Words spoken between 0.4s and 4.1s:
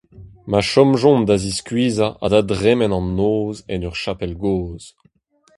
Ma chomjont da ziskuizhañ ha da dremen an noz en ur